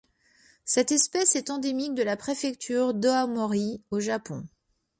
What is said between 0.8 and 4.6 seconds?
espèce est endémique de la préfecture d'Aomori au Japon.